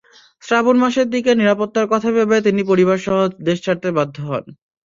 [0.43, 3.17] শ্রাবণ মাসের দিকে নিরাপত্তার কথা ভেবে তিনি পরিবারসহ
[3.47, 4.45] দেশ ছাড়তে বাধ্য হন।